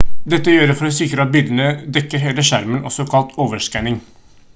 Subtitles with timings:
[0.33, 4.01] dette gjøres for å sikre at bildet dekker hele skjermen også kalt overskanning